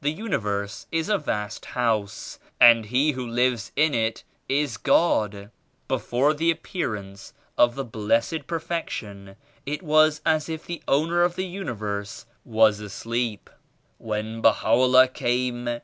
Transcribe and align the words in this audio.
The 0.00 0.10
Universe 0.10 0.86
is 0.90 1.08
a 1.08 1.16
vast 1.16 1.64
House 1.66 2.40
and 2.60 2.86
He 2.86 3.12
who 3.12 3.24
lives 3.24 3.70
in 3.76 3.94
it 3.94 4.24
is 4.48 4.76
God. 4.76 5.52
Before 5.86 6.34
the 6.34 6.50
Appearance 6.50 7.32
of 7.56 7.76
the 7.76 7.84
Blessed 7.84 8.48
Perfection 8.48 9.36
it 9.64 9.84
was 9.84 10.22
as 10.26 10.48
if 10.48 10.66
the 10.66 10.82
Owner 10.88 11.22
of 11.22 11.36
the 11.36 11.46
Universe 11.46 12.26
was 12.44 12.80
asleep. 12.80 13.48
When 13.98 14.40
Baha'u'llah 14.40 15.06
came. 15.06 15.78